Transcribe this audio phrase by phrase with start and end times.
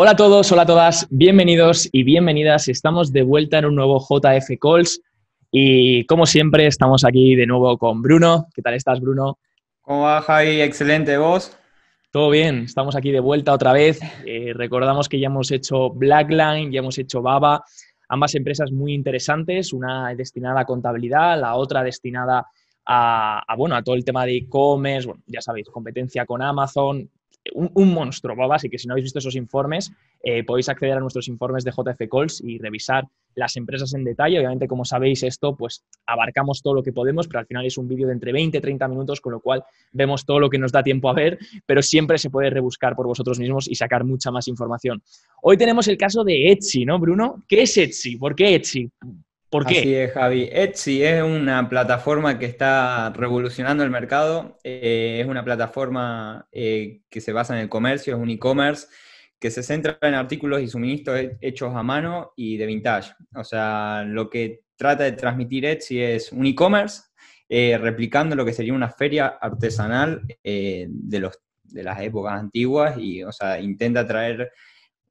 [0.00, 2.68] Hola a todos, hola a todas, bienvenidos y bienvenidas.
[2.68, 5.02] Estamos de vuelta en un nuevo JF Calls
[5.50, 8.46] y como siempre estamos aquí de nuevo con Bruno.
[8.54, 9.40] ¿Qué tal estás, Bruno?
[9.80, 10.60] ¿Cómo va, Javi?
[10.60, 11.58] Excelente, ¿vos?
[12.12, 13.98] Todo bien, estamos aquí de vuelta otra vez.
[14.24, 17.64] Eh, recordamos que ya hemos hecho Blackline, ya hemos hecho Baba,
[18.08, 22.46] ambas empresas muy interesantes, una destinada a contabilidad, la otra destinada
[22.86, 27.10] a, a bueno, a todo el tema de e-commerce, bueno, ya sabéis, competencia con Amazon,
[27.54, 29.92] un, monstruo, Boba, así que si no habéis visto esos informes,
[30.22, 34.38] eh, podéis acceder a nuestros informes de JF Calls y revisar las empresas en detalle.
[34.38, 37.88] Obviamente, como sabéis, esto pues abarcamos todo lo que podemos, pero al final es un
[37.88, 40.72] vídeo de entre 20 y 30 minutos, con lo cual vemos todo lo que nos
[40.72, 44.30] da tiempo a ver, pero siempre se puede rebuscar por vosotros mismos y sacar mucha
[44.30, 45.02] más información.
[45.42, 47.44] Hoy tenemos el caso de Etsy, ¿no, Bruno?
[47.48, 48.16] ¿Qué es Etsy?
[48.16, 48.90] ¿Por qué Etsy?
[49.50, 49.78] ¿Por qué?
[49.78, 50.48] Así es, Javi.
[50.52, 54.58] Etsy es una plataforma que está revolucionando el mercado.
[54.62, 58.88] Eh, es una plataforma eh, que se basa en el comercio, es un e-commerce
[59.38, 63.14] que se centra en artículos y suministros hechos a mano y de vintage.
[63.34, 67.02] O sea, lo que trata de transmitir Etsy es un e-commerce
[67.48, 73.22] eh, replicando lo que sería una feria artesanal de, los, de las épocas antiguas y,
[73.22, 74.52] o sea, intenta traer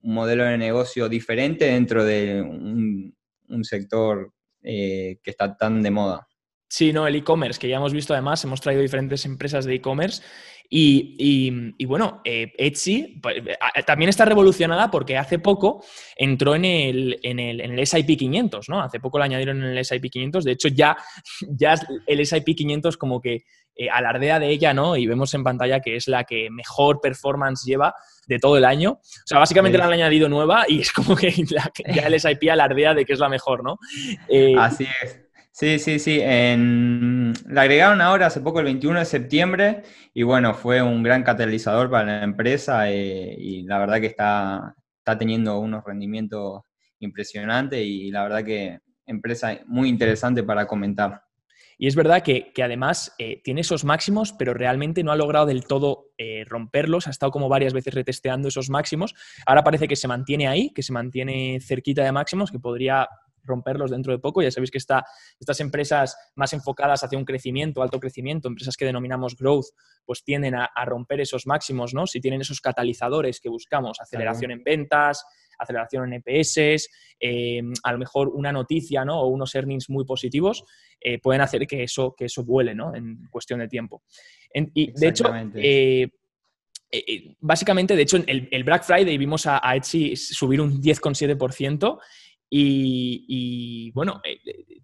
[0.01, 3.16] un modelo de negocio diferente dentro de un,
[3.47, 6.27] un sector eh, que está tan de moda.
[6.69, 10.21] Sí, no, el e-commerce, que ya hemos visto además, hemos traído diferentes empresas de e-commerce
[10.69, 13.37] y, bueno, eh, Etsy pues,
[13.85, 15.83] también está revolucionada porque hace poco
[16.17, 18.81] entró en el, en el, en el SIP 500, ¿no?
[18.81, 20.97] Hace poco la añadieron en el SIP 500, de hecho ya,
[21.47, 23.43] ya el SIP 500 como que
[23.77, 24.95] eh, alardea de ella, ¿no?
[24.95, 27.93] Y vemos en pantalla que es la que mejor performance lleva
[28.27, 28.91] de todo el año.
[28.91, 31.31] O sea, básicamente la han añadido nueva y es como que
[31.93, 33.77] ya el SIP alardea de que es la mejor, ¿no?
[34.27, 35.21] Eh, Así es.
[35.51, 36.19] Sí, sí, sí.
[36.19, 39.81] La agregaron ahora hace poco, el 21 de septiembre,
[40.13, 44.75] y bueno, fue un gran catalizador para la empresa eh, y la verdad que está,
[44.99, 46.61] está teniendo unos rendimientos
[46.99, 51.23] impresionantes y la verdad que empresa muy interesante para comentar.
[51.77, 55.65] Y es verdad que, además eh, tiene esos máximos, pero realmente no ha logrado del
[55.65, 57.07] todo eh, romperlos.
[57.07, 59.13] Ha estado como varias veces retesteando esos máximos.
[59.45, 63.07] Ahora parece que se mantiene ahí, que se mantiene cerquita de máximos, que podría
[63.47, 64.41] romperlos dentro de poco.
[64.41, 65.05] Ya sabéis que está,
[65.39, 69.67] estas empresas más enfocadas hacia un crecimiento, alto crecimiento, empresas que denominamos growth,
[70.05, 72.07] pues tienden a, romper esos máximos, ¿no?
[72.07, 75.25] Si tienen esos catalizadores que buscamos, aceleración en ventas,
[75.57, 79.21] aceleración en EPS, eh, a lo mejor una noticia ¿no?
[79.21, 80.63] o unos earnings muy positivos,
[80.99, 82.95] eh, pueden hacer que eso, que eso vuele ¿no?
[82.95, 84.03] en cuestión de tiempo.
[84.53, 85.25] y de hecho,
[86.89, 91.99] eh, básicamente, de hecho, el, el, Black Friday vimos a, Etsy subir un 10,7%.
[92.49, 94.21] Y, y, bueno,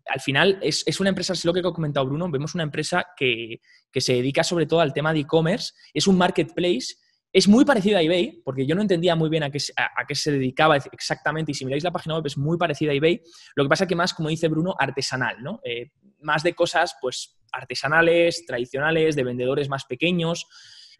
[0.07, 3.05] al final es, es, una empresa, es lo que ha comentado Bruno, vemos una empresa
[3.15, 6.95] que, que se dedica sobre todo al tema de e-commerce, es un marketplace
[7.33, 10.13] es muy parecida a eBay, porque yo no entendía muy bien a qué, a, qué,
[10.13, 13.21] se dedicaba exactamente, y si miráis la página web es muy parecida a eBay,
[13.55, 15.59] lo que pasa que más, como dice Bruno, artesanal, ¿no?
[15.63, 20.45] Eh, más de cosas, pues, artesanales, tradicionales, de vendedores más pequeños,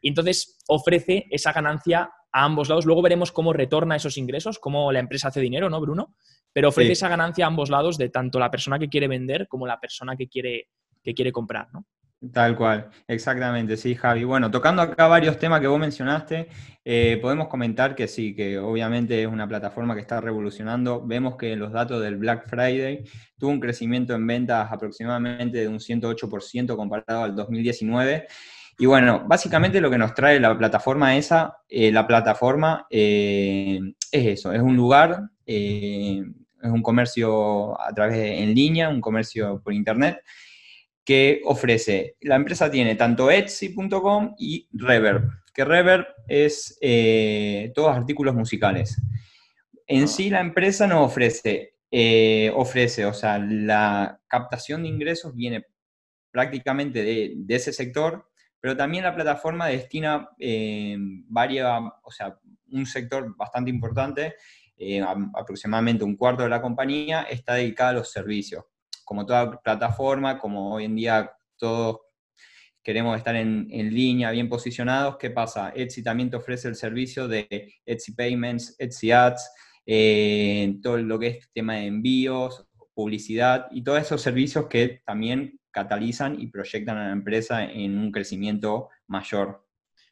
[0.01, 2.85] y entonces ofrece esa ganancia a ambos lados.
[2.85, 6.15] Luego veremos cómo retorna esos ingresos, cómo la empresa hace dinero, ¿no, Bruno?
[6.51, 9.67] Pero ofrece esa ganancia a ambos lados de tanto la persona que quiere vender como
[9.67, 10.69] la persona que quiere,
[11.03, 11.85] que quiere comprar, ¿no?
[12.31, 14.23] Tal cual, exactamente, sí, Javi.
[14.23, 16.47] Bueno, tocando acá varios temas que vos mencionaste,
[16.85, 21.05] eh, podemos comentar que sí, que obviamente es una plataforma que está revolucionando.
[21.05, 23.03] Vemos que los datos del Black Friday
[23.37, 28.27] tuvo un crecimiento en ventas aproximadamente de un 108% comparado al 2019.
[28.79, 33.79] Y bueno, básicamente lo que nos trae la plataforma esa, eh, la plataforma eh,
[34.11, 36.23] es eso, es un lugar, es
[36.61, 40.21] un comercio a través de, en línea, un comercio por internet
[41.05, 48.33] que ofrece, la empresa tiene tanto Etsy.com y Reverb, que Reverb es eh, todos artículos
[48.33, 49.01] musicales.
[49.85, 55.65] En sí la empresa no ofrece, eh, ofrece, o sea, la captación de ingresos viene
[56.31, 60.97] prácticamente de, ese sector, pero también la plataforma destina eh,
[62.03, 62.39] o sea,
[62.71, 64.35] un sector bastante importante,
[65.35, 68.63] aproximadamente un cuarto de la compañía, está dedicada a los servicios
[69.03, 71.99] como toda plataforma, como hoy en día todos
[72.83, 75.71] queremos estar en, línea, bien posicionados, ¿qué pasa?
[75.73, 79.49] Etsy también te ofrece el servicio de Etsy Payments, Etsy Ads,
[79.85, 85.59] eh, todo lo que es tema de envíos, publicidad y todos esos servicios que también
[85.71, 89.65] catalizan y proyectan a la empresa en un crecimiento mayor.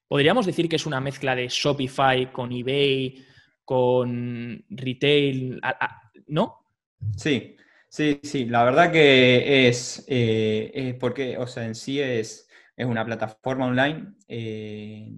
[0.08, 3.24] Podríamos decir que es una mezcla de Shopify con eBay,
[3.64, 5.62] con retail,
[6.28, 6.66] ¿no?
[7.16, 7.56] Sí,
[7.94, 12.48] Sí, sí, la verdad que es, eh, porque, o sea, en sí es,
[12.78, 15.12] es una plataforma online eh,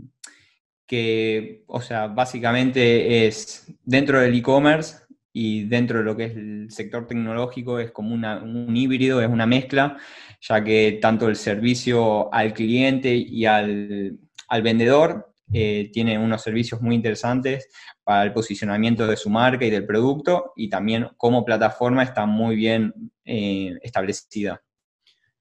[0.88, 4.98] que, o sea, básicamente es dentro del e-commerce
[5.32, 9.46] y dentro de lo que es el sector tecnológico es como un híbrido, es una
[9.46, 9.98] mezcla,
[10.42, 14.18] ya que tanto el servicio al cliente y al,
[14.64, 17.70] vendedor eh, tiene unos servicios muy interesantes
[18.04, 22.56] para el posicionamiento de su marca y del producto y también como plataforma está muy
[22.56, 22.94] bien
[23.26, 24.62] eh, establecida.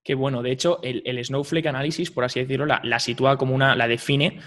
[0.05, 3.87] Qué bueno, de hecho, el, Snowflake Analysis, por así decirlo, la, sitúa como una, la
[3.87, 4.41] define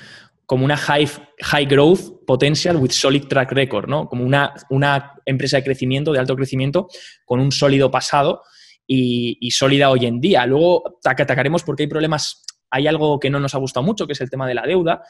[0.46, 1.08] como una high,
[1.42, 4.08] high growth potential with solid track record, ¿no?
[4.08, 6.88] Como una, una empresa de crecimiento, de alto crecimiento,
[7.26, 8.42] con un sólido pasado
[8.88, 10.46] y, sólida hoy en día.
[10.46, 14.22] Luego atacaremos porque hay problemas, hay algo que no nos ha gustado mucho, que es
[14.22, 15.04] el tema de la deuda.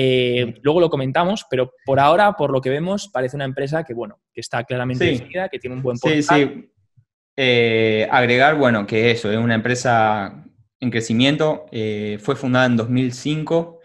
[0.00, 3.94] Eh, luego lo comentamos, pero por ahora, por lo que vemos, parece una empresa que,
[3.94, 6.22] bueno, que está claramente definida, que tiene un buen portal.
[6.22, 6.70] Sí, sí.
[7.36, 10.44] Eh, agregar, bueno, que eso, es una empresa
[10.78, 13.80] en crecimiento, eh, fue fundada en 2005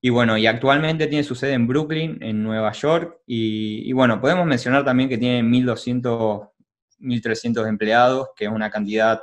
[0.00, 3.18] y bueno, y actualmente tiene su sede en Brooklyn, en Nueva York.
[3.26, 6.48] Y, bueno, podemos mencionar también que tiene 1.200,
[7.00, 9.20] 1.300 empleados, que es una cantidad,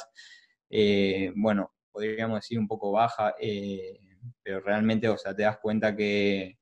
[1.35, 3.33] bueno, podríamos decir un poco baja,
[4.43, 6.57] pero realmente, o sea, te das cuenta que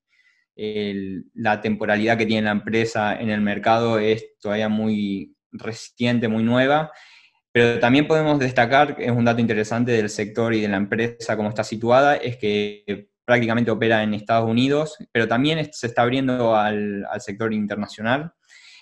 [0.56, 6.92] la temporalidad que tiene la empresa en el mercado es todavía muy reciente, muy nueva.
[7.52, 11.50] Pero también podemos destacar, es un dato interesante del sector y de la empresa, cómo
[11.50, 17.06] está situada, es que prácticamente opera en Estados Unidos, pero también se está abriendo al,
[17.20, 18.34] sector internacional.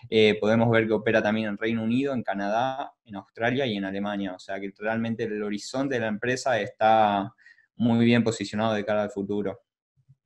[0.10, 3.86] Eh, podemos ver que opera también en Reino Unido, en Canadá, en Australia y en
[3.86, 4.34] Alemania.
[4.34, 7.34] O sea que realmente el horizonte de la empresa está
[7.82, 9.60] muy bien posicionado de cara al futuro.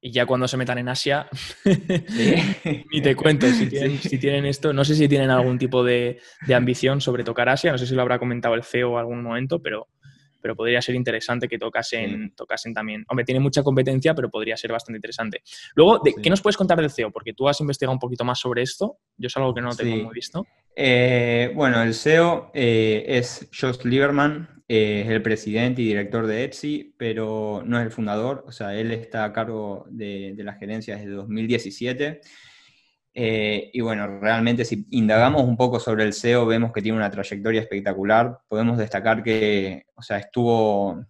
[0.02, 1.28] Y ya cuando se metan en Asia,
[2.92, 3.48] ni te cuento
[4.02, 4.74] si tienen, esto.
[4.74, 7.96] No sé si tienen algún tipo de, de, ambición sobre tocar Asia, no sé si
[7.96, 9.88] lo habrá comentado el CEO en algún momento, pero
[10.46, 13.04] pero podría ser interesante que tocasen, tocasen también.
[13.08, 15.42] Hombre, tiene mucha competencia, pero podría ser bastante interesante.
[15.74, 17.10] Luego, ¿qué nos puedes contar del CEO?
[17.10, 19.00] Porque tú has investigado un poquito más sobre esto.
[19.18, 20.46] Yo es algo que no tengo muy visto.
[20.76, 26.44] Eh, bueno, el CEO eh, es Josh Lieberman, eh, es el presidente y director de
[26.44, 28.44] Etsy, pero no es el fundador.
[28.48, 32.22] O sea, él está a cargo de, de la gerencia desde 2017.
[33.18, 37.10] Eh, y bueno, realmente si indagamos un poco sobre el SEO, vemos que tiene una
[37.10, 38.40] trayectoria espectacular.
[38.50, 41.02] Podemos destacar que, o sea, estuvo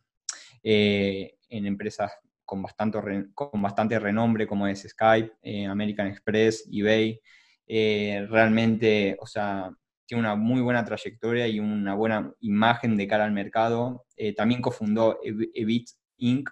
[0.62, 2.12] eh, en empresas
[2.46, 3.00] con bastante,
[3.34, 7.20] con bastante renombre como es Skype, eh, American Express, eBay.
[7.68, 9.72] realmente, o sea,
[10.06, 14.06] tiene una muy buena trayectoria y una buena imagen de cara al mercado.
[14.36, 16.50] también cofundó Evit Inc.,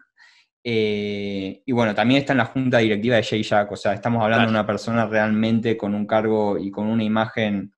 [0.66, 4.24] eh, y bueno, también está en la junta directiva de Jay Jack, o sea, estamos
[4.24, 7.74] hablando de una persona realmente con un cargo y con una imagen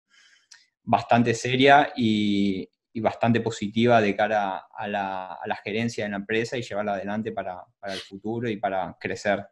[0.83, 2.69] bastante seria y,
[3.01, 7.99] bastante positiva de cara a la, gerencia de la empresa y llevarla adelante para, el
[7.99, 9.45] futuro y para crecer.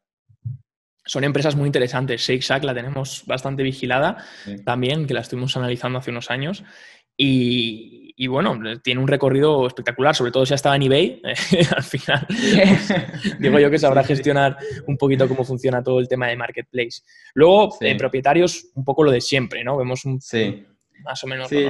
[1.06, 2.22] Son empresas muy interesantes.
[2.22, 4.18] Shake Shack la tenemos bastante vigilada
[4.66, 6.64] también, que la estuvimos analizando hace unos años.
[7.16, 11.22] Y, bueno, tiene un recorrido espectacular, sobre todo si ha estado en eBay,
[11.76, 12.26] al final.
[13.40, 14.58] digo yo que sabrá gestionar
[14.88, 17.02] un poquito cómo funciona todo el tema de marketplace.
[17.34, 19.78] Luego, en propietarios, un poco lo de siempre, ¿no?
[19.78, 20.20] Vemos un
[21.04, 21.70] más o menos sí,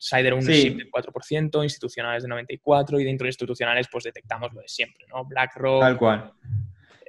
[0.00, 4.68] Sider un del 4%, institucionales de 94% y dentro de institucionales pues detectamos lo de
[4.68, 5.24] siempre, ¿no?
[5.24, 5.80] BlackRock.
[5.80, 6.32] Tal cual.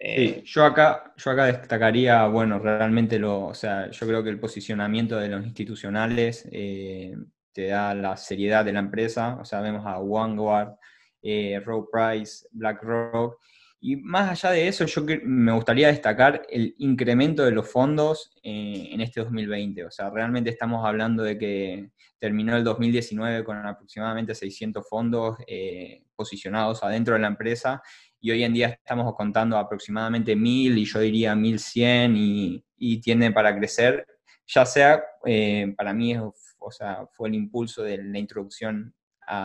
[0.01, 4.40] Eh, yo acá, yo acá destacaría, bueno, realmente lo, o sea, yo creo que el
[4.40, 7.15] posicionamiento de los institucionales eh,
[7.51, 9.38] te da la seriedad de la empresa.
[9.41, 10.75] O sea, vemos a Vanguard,
[11.22, 13.38] eh, Row Price, BlackRock.
[13.82, 18.89] Y más allá de eso, yo me gustaría destacar el incremento de los fondos eh,
[18.91, 19.86] en este 2020.
[19.86, 26.03] O sea, realmente estamos hablando de que terminó el 2019 con aproximadamente 600 fondos eh,
[26.15, 27.82] posicionados adentro de la empresa
[28.21, 33.31] y hoy en día estamos contando aproximadamente 1000 y yo diría 1100 y, y tiene
[33.31, 34.05] para crecer,
[34.47, 38.93] ya sea, eh, para mí o sea, fue el impulso de la introducción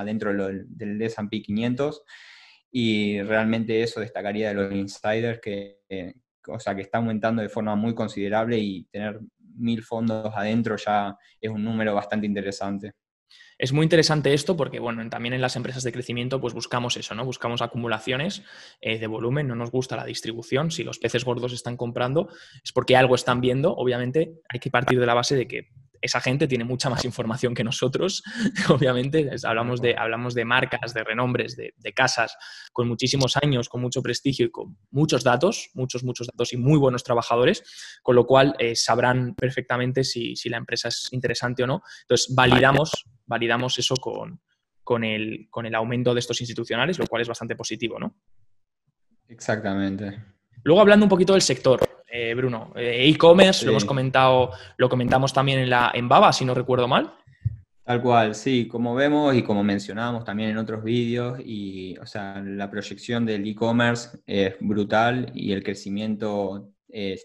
[0.04, 2.02] dentro del S&P 500
[2.70, 5.80] y realmente eso destacaría de los insiders que,
[6.58, 9.20] sea, que está aumentando de forma muy considerable y tener
[9.56, 12.92] mil fondos adentro ya es un número bastante interesante.
[13.58, 17.14] Es muy interesante esto porque, bueno, también en las empresas de crecimiento pues buscamos eso,
[17.14, 17.24] ¿no?
[17.24, 18.42] Buscamos acumulaciones
[18.80, 20.70] eh, de volumen, no nos gusta la distribución.
[20.70, 22.28] Si los peces gordos están comprando
[22.62, 23.74] es porque algo están viendo.
[23.74, 25.68] Obviamente hay que partir de la base de que
[26.04, 28.22] esa gente tiene mucha más información que nosotros,
[28.68, 29.30] obviamente.
[29.42, 32.36] Hablamos de, hablamos de marcas, de renombres, de, casas
[32.72, 36.78] con muchísimos años, con mucho prestigio y con muchos datos, muchos, muchos datos y muy
[36.78, 37.62] buenos trabajadores,
[38.02, 41.82] con lo cual eh, sabrán perfectamente si, la empresa es interesante o no.
[42.02, 44.40] Entonces, validamos, validamos eso con,
[44.82, 48.14] con, el, con el aumento de estos institucionales, lo cual es bastante positivo, ¿no?
[49.28, 50.22] Exactamente.
[50.62, 52.72] Luego, hablando un poquito del sector, eh, Bruno.
[52.76, 56.86] Eh, e-commerce, lo hemos comentado, lo comentamos también en, la, en Baba, si no recuerdo
[56.86, 57.12] mal.
[57.82, 62.40] Tal cual, sí, como vemos y como mencionábamos también en otros vídeos, y o sea,
[62.40, 66.70] la proyección del e-commerce es brutal y el crecimiento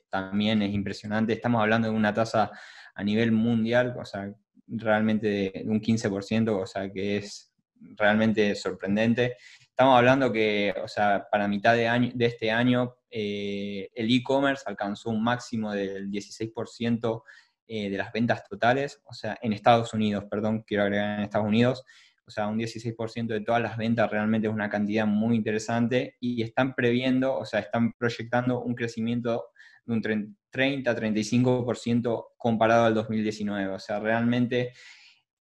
[0.09, 1.33] también es impresionante.
[1.33, 2.51] Estamos hablando de una tasa
[2.95, 4.33] a nivel mundial, o sea,
[4.69, 7.51] realmente de, un 15%, o sea, que es
[7.95, 9.38] realmente sorprendente.
[9.61, 14.63] Estamos hablando que, o sea, para mitad de, año, de este año, eh, el e-commerce
[14.65, 17.23] alcanzó un máximo del 16%
[17.67, 21.47] eh, de las ventas totales, o sea, en Estados Unidos, perdón, quiero agregar en Estados
[21.47, 21.85] Unidos,
[22.29, 26.43] o sea, un 16% de todas las ventas realmente es una cantidad muy interesante y
[26.43, 29.45] están previendo, o sea, están proyectando un crecimiento
[29.83, 33.74] de un 30-35% comparado al 2019.
[33.74, 34.74] O sea, realmente,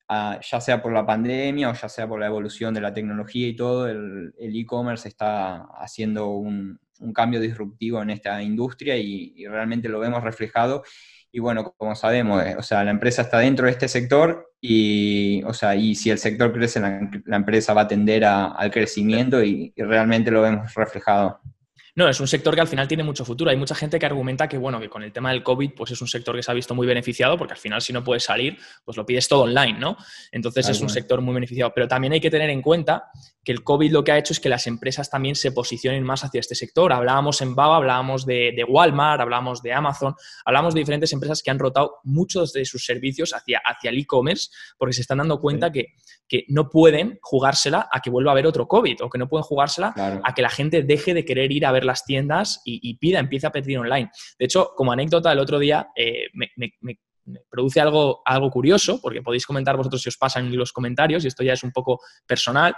[0.08, 3.48] ah, ya sea por la pandemia o ya sea por la evolución de la tecnología
[3.48, 6.78] y todo, el e-commerce está haciendo un,
[7.12, 10.84] cambio disruptivo en esta industria y, realmente lo vemos reflejado.
[11.36, 15.42] Y bueno, como sabemos, eh, o sea, la empresa está dentro de este sector y,
[15.44, 19.74] o sea, y si el sector crece, la, empresa va a tender al crecimiento y
[19.76, 21.38] realmente lo vemos reflejado.
[21.96, 23.50] No, es un sector que al final tiene mucho futuro.
[23.50, 26.02] Hay mucha gente que argumenta que, bueno, que con el tema del COVID, pues es
[26.02, 28.58] un sector que se ha visto muy beneficiado, porque al final si no puedes salir,
[28.84, 29.96] pues lo pides todo online, ¿no?
[30.30, 31.72] Entonces es un sector muy beneficiado.
[31.74, 33.04] Pero también hay que tener en cuenta
[33.42, 36.22] que el COVID lo que ha hecho es que las empresas también se posicionen más
[36.22, 36.92] hacia este sector.
[36.92, 41.58] Hablábamos en Baba, hablábamos de, Walmart, hablábamos de Amazon, hablábamos de diferentes empresas que han
[41.58, 45.94] rotado muchos de sus servicios hacia, hacia el e-commerce, porque se están dando cuenta que,
[46.28, 49.44] que no pueden jugársela a que vuelva a haber otro COVID, o que no pueden
[49.44, 53.18] jugársela a que la gente deje de querer ir a ver las tiendas y, pida,
[53.18, 54.10] empieza a pedir online.
[54.38, 56.50] De hecho, como anécdota, el otro día eh, me,
[57.48, 61.28] produce algo, algo curioso, porque podéis comentar vosotros si os pasa en los comentarios, y
[61.28, 62.74] esto ya es un poco personal,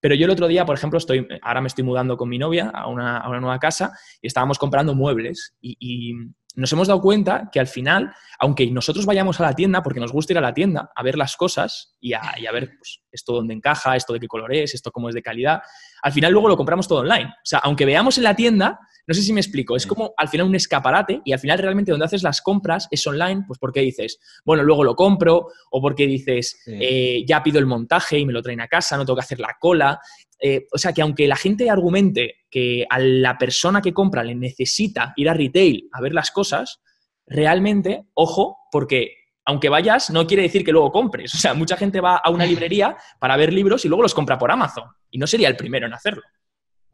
[0.00, 2.70] pero yo el otro día, por ejemplo, estoy, ahora me estoy mudando con mi novia
[2.72, 6.12] a una, nueva casa y estábamos comprando muebles y,
[6.56, 10.12] nos hemos dado cuenta que al final, aunque nosotros vayamos a la tienda, porque nos
[10.12, 12.22] gusta ir a la tienda a ver las cosas y a,
[12.52, 15.60] ver pues, esto dónde encaja, esto de qué color es, esto cómo es de calidad,
[16.02, 17.26] al final luego lo compramos todo online.
[17.26, 20.28] O sea, aunque veamos en la tienda, no sé si me explico, es como al
[20.28, 23.80] final un escaparate y al final realmente donde haces las compras es online, pues porque
[23.80, 28.32] dices, bueno, luego lo compro o porque dices, eh, ya pido el montaje y me
[28.32, 30.00] lo traen a casa, no tengo que hacer la cola.
[30.38, 34.34] Eh, o sea, que aunque la gente argumente que a la persona que compra le
[34.34, 36.80] necesita ir a retail a ver las cosas,
[37.26, 39.12] realmente, ojo, porque
[39.46, 41.34] aunque vayas, no quiere decir que luego compres.
[41.34, 44.38] O sea, mucha gente va a una librería para ver libros y luego los compra
[44.38, 44.84] por Amazon.
[45.10, 46.22] Y no sería el primero en hacerlo.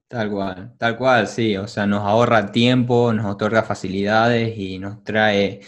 [0.07, 1.57] Tal cual, tal cual, sí.
[1.57, 5.61] O sea, nos ahorra tiempo, nos otorga facilidades y nos trae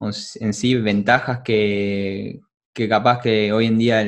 [0.00, 2.40] en sí ventajas que,
[2.86, 4.06] capaz que hoy en día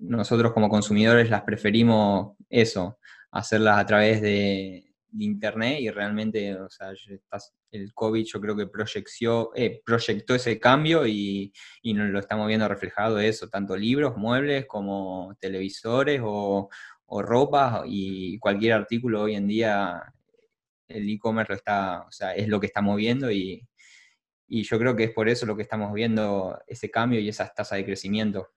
[0.00, 2.98] nosotros como consumidores las preferimos eso,
[3.30, 4.84] hacerlas a través de,
[5.18, 6.92] internet y realmente, o sea,
[7.70, 8.66] el COVID yo creo que
[9.56, 11.52] eh, proyectó ese cambio y,
[11.82, 16.70] y lo estamos viendo reflejado eso, tanto libros, muebles como televisores o,
[17.06, 20.02] o ropa y cualquier artículo hoy en día,
[20.88, 23.68] el e-commerce está, o sea, es lo que está moviendo y,
[24.48, 27.76] yo creo que es por eso lo que estamos viendo ese cambio y esa tasa
[27.76, 28.48] de crecimiento.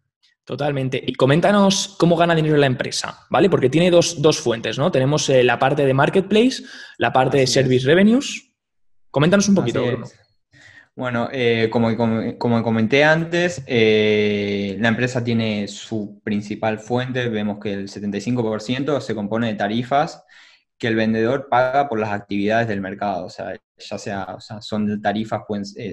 [0.44, 1.04] Totalmente.
[1.04, 3.50] Y coméntanos cómo gana dinero la empresa, ¿vale?
[3.50, 4.92] Porque tiene dos, fuentes, ¿no?
[4.92, 6.63] Tenemos eh, la parte de marketplace,
[6.98, 8.51] la parte de service revenues.
[9.10, 9.84] Coméntanos un poquito.
[10.96, 11.98] Bueno, eh, como,
[12.38, 19.15] como, comenté antes, eh, la empresa tiene su principal fuente, vemos que el 75% se
[19.15, 20.24] compone de tarifas
[20.77, 25.41] que el vendedor paga por las actividades del mercado, o sea, ya sea, son tarifas,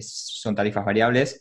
[0.00, 1.40] son tarifas variables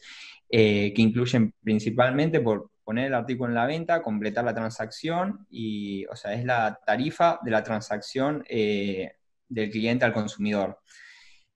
[0.49, 6.05] eh, que incluyen principalmente por poner el artículo en la venta, completar la transacción y,
[6.05, 10.79] o sea, es la tarifa de la transacción del cliente al consumidor.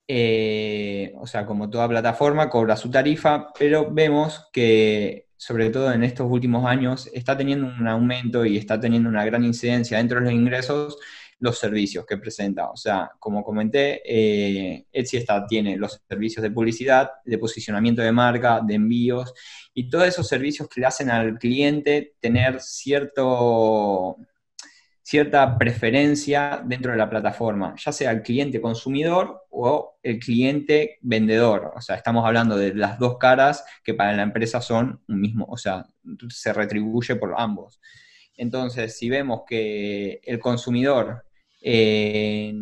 [0.07, 6.03] Eh, o sea, como toda plataforma, cobra su tarifa, pero vemos que, sobre todo en
[6.03, 10.25] estos últimos años, está teniendo un aumento y está teniendo una gran incidencia dentro de
[10.25, 10.97] los ingresos
[11.39, 12.69] los servicios que presenta.
[12.69, 18.11] O sea, como comenté, eh, Etsy está, tiene los servicios de publicidad, de posicionamiento de
[18.11, 19.33] marca, de envíos
[19.73, 24.17] y todos esos servicios que le hacen al cliente tener cierto
[25.05, 31.73] cierta preferencia dentro de la plataforma, ya sea el cliente consumidor o el cliente vendedor.
[31.75, 35.45] O sea, estamos hablando de las dos caras que para la empresa son un mismo,
[35.47, 35.85] o sea,
[36.29, 37.79] se retribuye por ambos.
[38.37, 41.25] Entonces, si vemos que el consumidor
[41.61, 42.53] eh,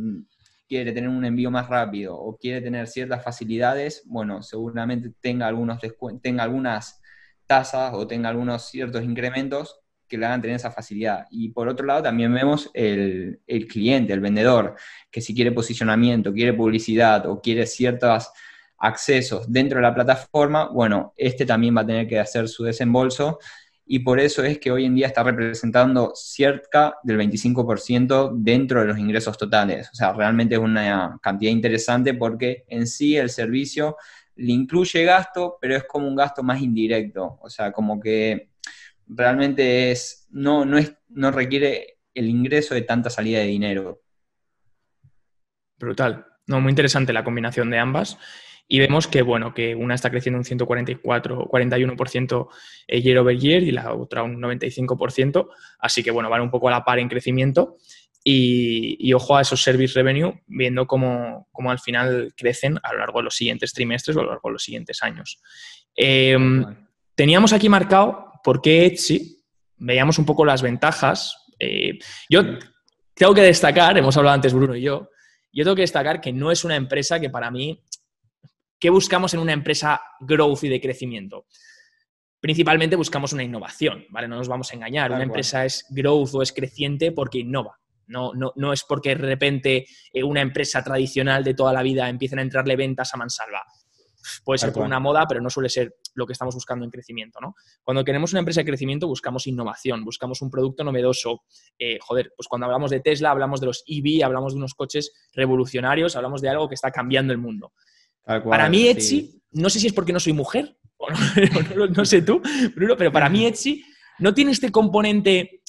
[0.67, 5.79] quiere tener un envío más rápido o quiere tener ciertas facilidades, bueno, seguramente tenga, algunos
[6.21, 7.01] tenga algunas
[7.47, 11.25] tasas o tenga algunos ciertos incrementos que le hagan tener esa facilidad.
[11.31, 14.75] Y por otro lado también vemos el, el cliente, el vendedor,
[15.09, 18.29] que si quiere posicionamiento, quiere publicidad o quiere ciertos
[18.77, 23.39] accesos dentro de la plataforma, bueno, este también va a tener que hacer su desembolso
[23.85, 28.87] y por eso es que hoy en día está representando cerca del 25% dentro de
[28.87, 29.89] los ingresos totales.
[29.91, 33.97] O sea, realmente es una cantidad interesante porque en sí el servicio
[34.35, 37.39] le incluye gasto, pero es como un gasto más indirecto.
[37.41, 38.51] O sea, como que
[39.07, 44.01] realmente es, no, no, es, no requiere el ingreso de tanta salida de dinero.
[45.77, 46.25] Brutal.
[46.47, 48.17] No, muy interesante la combinación de ambas.
[48.73, 52.47] Y vemos que, bueno, que una está creciendo un 144, 41%
[52.87, 55.47] eh, year over year y la otra un 95%.
[55.77, 57.77] Así que, bueno, van un poco a la par en crecimiento.
[58.23, 63.19] Y, ojo a esos service revenue, viendo cómo, cómo, al final crecen a lo largo
[63.19, 65.39] de los siguientes trimestres o a lo largo de los siguientes años.
[65.95, 66.65] Em,
[67.13, 69.45] teníamos aquí marcado por qué Etsy,
[69.77, 71.45] veíamos un poco las ventajas.
[71.59, 72.41] Eh, yo
[73.13, 75.11] tengo que destacar, hemos hablado antes Bruno y yo,
[75.51, 77.79] yo tengo que destacar que no es una empresa que para mí
[78.83, 81.45] ¿Qué buscamos en una empresa growth y de crecimiento?
[82.41, 84.27] Principalmente buscamos una innovación, ¿vale?
[84.27, 85.09] No nos vamos a engañar.
[85.09, 87.79] una empresa es growth o es creciente porque innova.
[88.07, 92.09] No, no, no es porque de repente eh, una empresa tradicional de toda la vida
[92.09, 93.63] empiecen a entrarle ventas a mansalva.
[94.43, 97.39] Puede ser por una moda, pero no suele ser lo que estamos buscando en crecimiento,
[97.39, 97.55] ¿no?
[97.83, 101.43] Cuando queremos una empresa de crecimiento buscamos innovación, buscamos un producto novedoso.
[101.79, 105.29] Eh, joder, pues cuando hablamos de Tesla hablamos de los EV, hablamos de unos coches
[105.31, 107.71] revolucionarios, hablamos de algo que está cambiando el mundo.
[108.25, 112.41] Para mí Etsy, no sé si es porque no soy mujer, o no, sé tú,
[112.75, 113.83] Bruno, pero para mí Etsy
[114.19, 115.61] no tiene este componente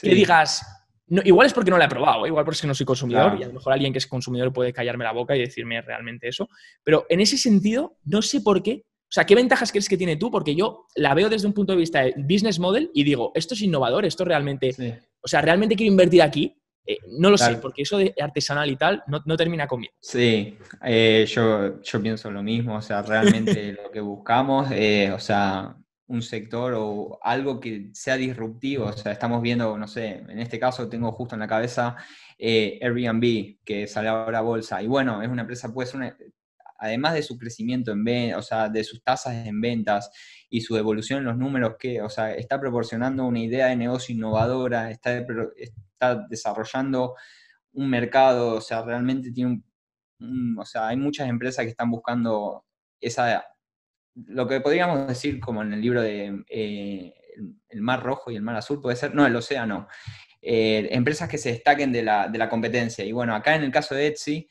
[0.00, 0.62] que digas,
[1.08, 2.28] igual es porque no la he probado, ¿eh?
[2.28, 5.04] igual porque no soy consumidor y a lo mejor alguien que es consumidor puede callarme
[5.04, 6.48] la boca y decirme realmente eso.
[6.82, 8.84] Pero en ese sentido, no sé por qué.
[9.04, 10.30] O sea, ¿qué ventajas crees que tiene tú?
[10.30, 13.54] Porque yo la veo desde un punto de vista de business model y digo, esto
[13.54, 14.74] es innovador, esto realmente,
[15.20, 16.56] o sea, realmente quiero invertir aquí.
[16.86, 19.92] Eh, no lo sé, porque eso de artesanal y tal no, termina conmigo.
[20.00, 25.76] Sí, eh, yo, yo pienso lo mismo, o sea, realmente lo que buscamos, o sea,
[26.06, 28.86] un sector o algo que sea disruptivo.
[28.86, 31.96] O sea, estamos viendo, no sé, en este caso tengo justo en la cabeza
[32.38, 34.82] eh, Airbnb, que sale ahora a bolsa.
[34.82, 36.16] Y bueno, es una empresa, pues, una,
[36.78, 40.10] además de su crecimiento en ventas, o sea, de sus tasas en ventas
[40.50, 44.14] y su evolución en los números, que, o sea, está proporcionando una idea de negocio
[44.14, 45.24] innovadora, está,
[46.28, 47.14] desarrollando
[47.72, 49.62] un mercado, o sea, realmente tiene
[50.18, 52.64] un, o sea, hay muchas empresas que están buscando
[53.00, 53.44] esa
[54.14, 57.14] lo que podríamos decir como en el libro de eh,
[57.68, 59.88] El Mar Rojo y el Mar Azul, puede ser, no, el océano,
[60.40, 63.04] eh, empresas que se destaquen de la, competencia.
[63.04, 64.48] Y bueno, acá en el caso de Etsy,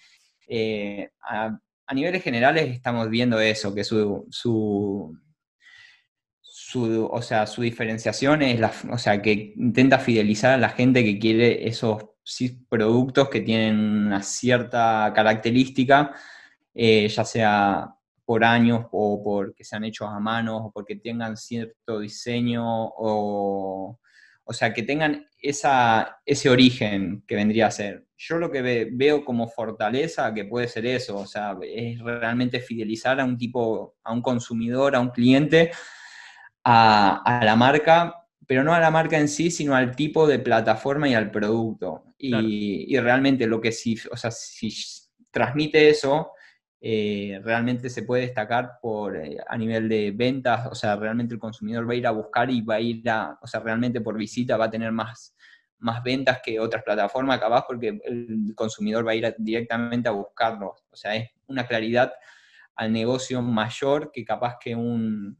[0.47, 1.57] eh, a,
[1.93, 5.15] niveles generales estamos viendo eso, que su, su,
[6.75, 11.67] o sea, su diferenciación es, o sea, que intenta fidelizar a la gente que quiere
[11.67, 12.05] esos
[12.69, 16.13] productos que tienen una cierta característica,
[16.73, 22.63] ya sea por años o porque sean hechos a mano o porque tengan cierto diseño
[22.65, 23.99] o,
[24.45, 28.07] o sea, que tengan esa, ese origen que vendría a ser.
[28.17, 33.19] Yo lo que veo como fortaleza que puede ser eso, o sea, es realmente fidelizar
[33.19, 35.71] a un tipo, a un consumidor, a un cliente,
[36.63, 41.07] a, la marca, pero no a la marca en sí, sino al tipo de plataforma
[41.09, 42.03] y al producto.
[42.17, 44.73] Y, y realmente lo que sí, o sea, si
[45.31, 46.31] transmite eso,
[46.85, 51.39] eh, realmente se puede destacar por, eh, a nivel de ventas, o sea, realmente el
[51.39, 54.17] consumidor va a ir a buscar y va a ir a, o sea, realmente por
[54.17, 55.33] visita va a tener más,
[55.79, 60.75] más ventas que otras plataformas, capaz porque el consumidor va a ir directamente a buscarlo.
[60.91, 62.11] O sea, es una claridad
[62.75, 65.37] al negocio mayor que capaz que un,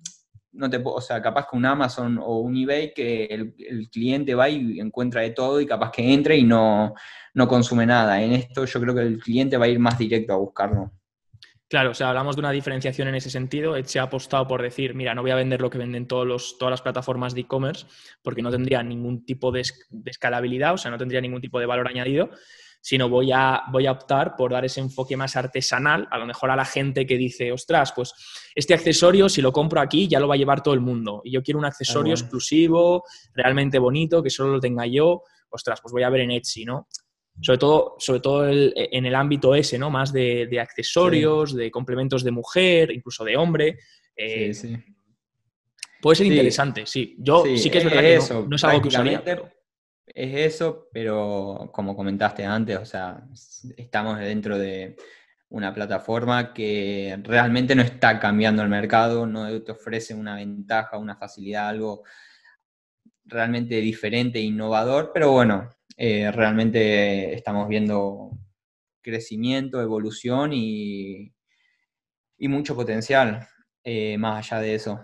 [0.54, 4.36] no te, o sea, capaz que un Amazon o un eBay que el, el, cliente
[4.36, 6.94] va y encuentra de todo y capaz que entre y no,
[7.34, 8.22] no consume nada.
[8.22, 10.92] En esto yo creo que el cliente va a ir más directo a buscarlo.
[11.74, 13.76] Claro, o sea, hablamos de una diferenciación en ese sentido.
[13.76, 16.58] Etsy ha apostado por decir, mira, no voy a vender lo que venden todos los,
[16.60, 17.88] todas las plataformas de e-commerce
[18.22, 19.64] porque no tendría ningún tipo de,
[20.06, 22.30] escalabilidad, o sea, no tendría ningún tipo de valor añadido,
[22.84, 26.52] sino voy a, voy a optar por dar ese enfoque más artesanal, a lo mejor
[26.52, 28.14] a la gente que dice, ostras, pues
[28.54, 31.22] este accesorio, si lo compro aquí, ya lo va a llevar todo el mundo.
[31.24, 35.24] Y yo quiero un accesorio exclusivo, realmente bonito, que solo lo tenga yo.
[35.50, 36.90] Ostras, pues voy a ver en Etsy, ¿no?
[37.42, 39.90] sobre todo, sobre todo en el ámbito ese, ¿no?
[39.90, 43.80] Más de, accesorios, de complementos de mujer, incluso de hombre.
[44.14, 44.76] Eh, sí,
[46.02, 47.16] puede ser interesante, sí.
[47.18, 49.24] Yo sí, que es verdad que eso, no, es algo que usaría.
[50.06, 53.24] Es eso, pero como comentaste antes, o sea,
[53.78, 54.96] estamos dentro de
[55.50, 61.16] una plataforma que realmente no está cambiando el mercado, no te ofrece una ventaja, una
[61.16, 62.04] facilidad, algo
[63.26, 68.32] realmente diferente e innovador, pero bueno, eh, realmente estamos viendo
[69.02, 71.34] crecimiento, evolución y,
[72.38, 73.48] y mucho potencial
[73.84, 75.00] eh, más allá de eso.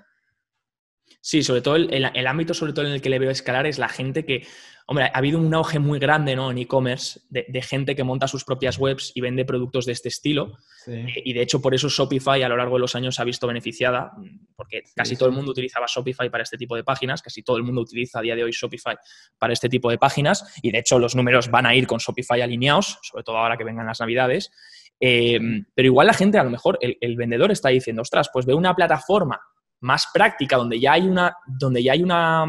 [1.22, 3.90] Sí, sobre todo el, ámbito sobre todo en el que le veo escalar es la
[3.90, 4.46] gente que,
[4.90, 6.50] hombre, ha habido un auge muy grande ¿no?
[6.50, 10.58] en e-commerce de, gente que monta sus propias webs y vende productos de este estilo.
[10.88, 13.26] Eh, y de hecho por eso Shopify a lo largo de los años se ha
[13.26, 14.12] visto beneficiada,
[14.56, 17.64] porque casi todo el mundo utilizaba Shopify para este tipo de páginas, casi todo el
[17.64, 18.98] mundo utiliza a día de hoy Shopify
[19.38, 20.56] para este tipo de páginas.
[20.64, 23.64] Y de hecho los números van a ir con Shopify alineados, sobre todo ahora que
[23.64, 24.52] vengan las navidades.
[25.00, 25.40] Eh,
[25.76, 28.58] pero igual la gente, a lo mejor el, el vendedor está diciendo, ostras, pues veo
[28.58, 29.40] una plataforma
[29.82, 32.44] más práctica, donde ya hay una, donde ya hay una,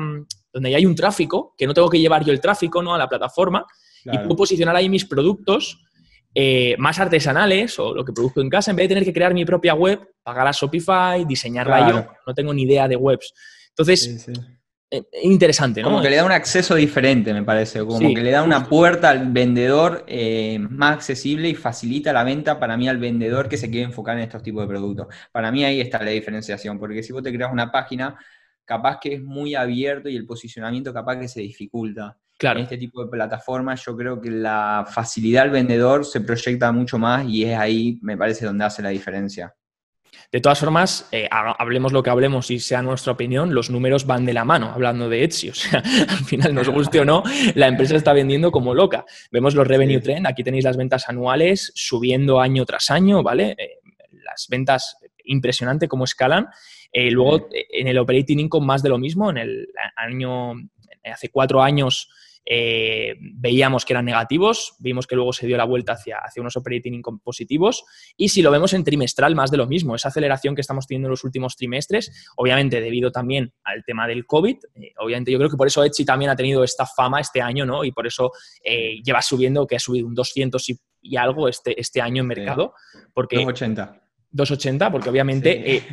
[0.53, 2.95] donde ya hay un tráfico, que no tengo que llevar yo el tráfico ¿no?
[2.95, 3.67] a la plataforma,
[4.05, 5.79] y puedo posicionar ahí mis productos
[6.35, 9.35] eh, más artesanales o lo que produzco en casa, en vez de tener que crear
[9.35, 13.33] mi propia web, pagar a Shopify, diseñarla yo, no tengo ni idea de webs.
[13.71, 14.29] Entonces,
[14.93, 15.89] eh, interesante, ¿no?
[15.89, 17.81] Como que le da un acceso diferente, me parece.
[17.81, 22.59] Como que le da una puerta al vendedor eh, más accesible y facilita la venta
[22.59, 25.07] para mí al vendedor que se quiere enfocar en estos tipos de productos.
[25.31, 28.17] Para mí ahí está la diferenciación, porque si vos te creas una página,
[28.71, 32.17] capaz que es muy abierto y el posicionamiento capaz que se dificulta.
[32.39, 32.61] Claro.
[32.61, 36.97] En este tipo de plataformas yo creo que la facilidad al vendedor se proyecta mucho
[36.97, 39.53] más y es ahí, me parece, donde hace la diferencia.
[40.31, 44.25] De todas formas, eh, hablemos lo que hablemos y sea nuestra opinión, los números van
[44.25, 45.49] de la mano, hablando de Etsy.
[45.51, 47.25] O sea, al final, nos guste o no,
[47.57, 49.05] la empresa está vendiendo como loca.
[49.33, 53.57] Vemos los revenue trend, aquí tenéis las ventas anuales subiendo año tras año, ¿vale?
[53.59, 53.81] Eh,
[54.23, 56.47] las ventas, impresionante cómo escalan.
[56.93, 59.31] Eh, luego, en el operating income, más de lo mismo.
[59.31, 60.55] En el año,
[61.05, 62.09] hace cuatro años
[62.47, 66.57] eh, veíamos que eran negativos, vimos que luego se dio la vuelta hacia, hacia unos
[66.57, 67.85] operating income positivos
[68.17, 71.07] y si lo vemos en trimestral, más de lo mismo, esa aceleración que estamos teniendo
[71.07, 75.51] en los últimos trimestres, obviamente debido también al tema del COVID, eh, obviamente yo creo
[75.51, 77.85] que por eso Etsy también ha tenido esta fama este año, ¿no?
[77.85, 78.33] Y por eso
[78.65, 80.71] eh, lleva subiendo, que ha subido un 200
[81.03, 82.75] y, algo este, este año en mercado.
[83.15, 84.10] Porque, 280.
[84.33, 85.85] 280, porque obviamente eh,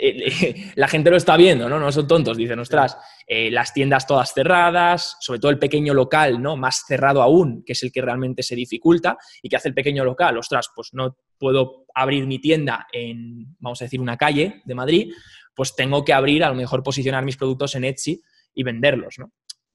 [0.00, 1.78] eh, la gente lo está viendo, ¿no?
[1.78, 6.40] No son tontos, dicen, ostras, eh, las tiendas todas cerradas, sobre todo el pequeño local,
[6.40, 6.56] ¿no?
[6.56, 10.04] Más cerrado aún, que es el que realmente se dificulta, y que hace el pequeño
[10.04, 14.74] local, ostras, pues no puedo abrir mi tienda en, vamos a decir, una calle de
[14.74, 15.12] Madrid,
[15.54, 18.22] pues tengo que abrir, a lo mejor posicionar mis productos en Etsy
[18.54, 19.32] y venderlos, ¿no?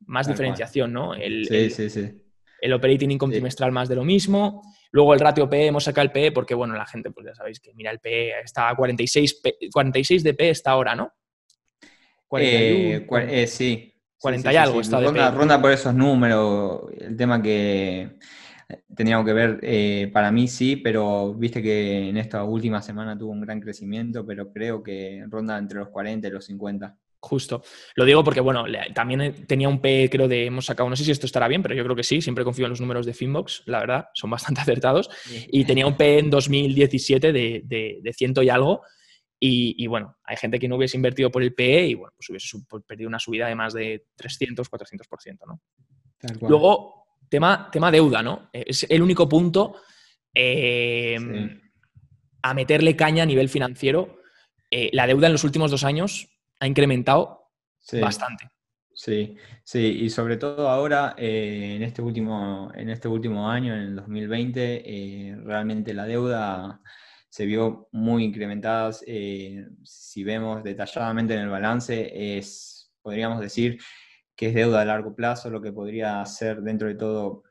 [0.07, 1.13] Más diferenciación, ¿no?
[1.15, 2.26] sí, sí, sí.
[2.61, 4.61] El operating income trimestral más de lo mismo.
[4.91, 7.59] Luego el ratio PE, hemos sacado el PE porque, bueno, la gente, pues ya sabéis
[7.59, 9.41] que mira el PE, está a 46,
[9.71, 11.11] 46 de PE esta hora, ¿no?
[12.27, 13.93] 41, eh, eh, sí.
[14.19, 15.37] 40 y algo está ronda, de PE.
[15.37, 18.17] Ronda por esos números, el tema que
[18.95, 23.31] teníamos que ver, eh, para mí sí, pero viste que en esta última semana tuvo
[23.31, 26.97] un gran crecimiento, pero creo que ronda entre los 40 y los 50.
[27.27, 27.61] Justo.
[27.95, 28.63] Lo digo porque, bueno,
[28.93, 31.75] también tenía un P, creo, de hemos sacado, no sé si esto estará bien, pero
[31.75, 34.61] yo creo que sí, siempre confío en los números de Finbox, la verdad, son bastante
[34.61, 35.09] acertados.
[35.49, 38.81] Y tenía un P en 2017 de, de, ciento y algo.
[39.39, 42.57] Y, bueno, hay gente que no hubiese invertido por el PE y, bueno, pues hubiese
[42.67, 45.61] pues perdido una subida de más de 300, 400%, ¿no?
[46.47, 48.49] Luego, tema, tema deuda, ¿no?
[48.53, 49.75] Es el único punto
[50.33, 51.19] eh,
[52.41, 54.21] a meterle caña a nivel financiero.
[54.71, 57.51] Eh, la deuda en los últimos dos años ha incrementado
[58.01, 58.49] bastante.
[58.97, 63.81] Sí, sí, y sobre todo ahora, eh, en, este último, en este último año, en
[63.81, 66.81] el 2020, eh, realmente la deuda
[67.29, 68.89] se vio muy incrementada.
[69.05, 73.77] Eh, si vemos detalladamente en el balance, es, podríamos decir
[74.35, 77.43] que es deuda a largo plazo, lo que podría ser dentro de todo,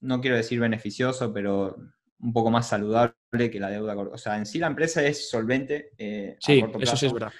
[0.00, 1.76] no quiero decir beneficioso, pero
[2.20, 3.16] un poco más saludable
[3.50, 3.96] que la deuda.
[3.96, 5.90] O sea, en sí la empresa es solvente.
[6.38, 7.32] sí, eso sí es verdad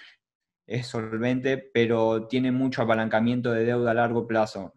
[0.67, 4.75] es solvente, pero tiene mucho apalancamiento de deuda a largo plazo.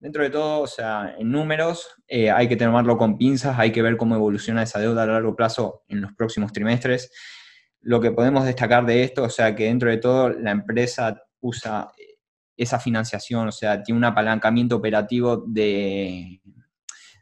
[0.00, 3.80] Dentro de todo, o sea, en números eh, hay que tomarlo con pinzas, hay que
[3.80, 7.10] ver cómo evoluciona esa deuda a largo plazo en los próximos trimestres.
[7.80, 11.90] Lo que podemos destacar de esto, o sea, que dentro de todo la empresa usa
[12.56, 16.40] esa financiación, o sea, tiene un apalancamiento operativo de,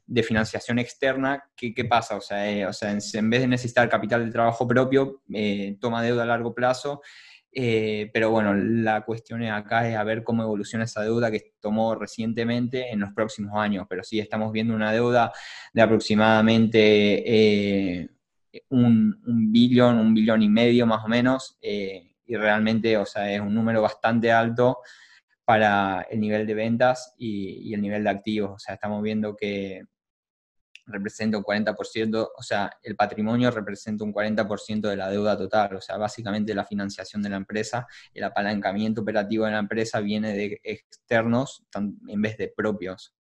[0.06, 2.16] de financiación externa, ¿qué, qué pasa?
[2.16, 6.02] O sea, eh, o sea en, vez de necesitar capital de trabajo propio, eh, toma
[6.02, 7.00] deuda a largo plazo
[7.54, 11.94] eh, pero bueno, la cuestión acá es a ver cómo evoluciona esa deuda que tomó
[11.94, 13.86] recientemente en los próximos años.
[13.88, 15.32] Pero sí, estamos viendo una deuda
[15.72, 18.08] de aproximadamente eh,
[18.70, 19.20] un,
[19.52, 21.58] billón, un billón y medio más o menos.
[21.60, 24.78] Eh, y realmente, o sea, es un número bastante alto
[25.44, 28.52] para el nivel de ventas y, y, el nivel de activos.
[28.52, 29.82] O sea, estamos viendo que
[30.86, 35.80] representa un 40%, o sea, el patrimonio representa un 40% de la deuda total, o
[35.80, 40.60] sea, básicamente la financiación de la empresa, el apalancamiento operativo de la empresa viene de
[40.62, 43.14] externos en vez de propios.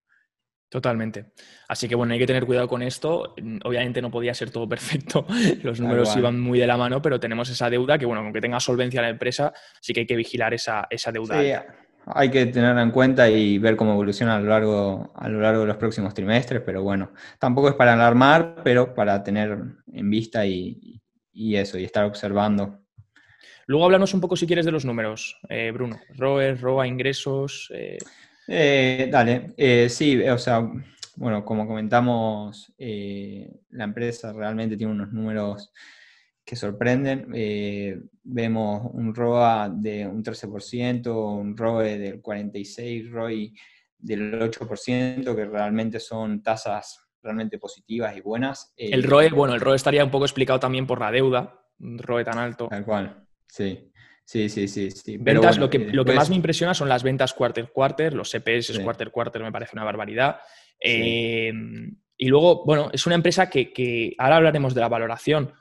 [0.72, 1.32] Totalmente.
[1.68, 3.34] Así que bueno, hay que tener cuidado con esto.
[3.62, 5.26] Obviamente no podía ser todo perfecto,
[5.62, 8.58] los números iban muy de la mano, pero tenemos esa deuda que, bueno, aunque tenga
[8.58, 11.42] solvencia la empresa, sí que hay que vigilar esa, esa deuda.
[11.42, 11.52] Sí,
[12.06, 15.60] hay que tenerla en cuenta y ver cómo evoluciona a lo, largo, a lo largo
[15.62, 19.58] de los próximos trimestres, pero bueno, tampoco es para alarmar, pero para tener
[19.92, 21.00] en vista y,
[21.34, 22.80] eso, y estar observando.
[23.66, 26.00] Luego háblanos un poco, si quieres, de los números, eh, Bruno.
[26.16, 27.70] ROE, ROA, ingresos.
[27.72, 27.98] Eh,
[28.48, 30.68] eh, dale, sí, o sea,
[31.16, 35.72] bueno, como comentamos, la empresa realmente tiene unos números
[36.44, 37.28] que sorprenden.
[38.24, 43.54] vemos un ROA de un 13%, un ROE del 46%, ROI
[43.98, 48.72] del 8%, que realmente son tasas realmente positivas y buenas.
[48.76, 52.24] el ROE, bueno, el ROE estaría un poco explicado también por la deuda, un ROE
[52.24, 52.68] tan alto.
[52.68, 53.88] Tal cual, sí.
[54.24, 54.90] Sí, sí, sí.
[54.90, 55.16] sí.
[55.18, 58.78] Ventas, lo, que, lo que más me impresiona son las ventas quarter quarter, los CPS
[58.78, 60.38] quarter quarter me parece una barbaridad.
[60.82, 65.52] Y luego, bueno, es una empresa que, ahora hablaremos de la valoración.